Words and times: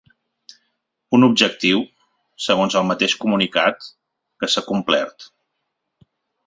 Un 1.17 1.25
objectiu, 1.27 1.83
segons 2.47 2.79
el 2.81 2.89
mateix 2.93 3.17
comunicat, 3.25 3.89
que 4.41 4.53
s’ha 4.55 4.69
complert. 4.73 5.33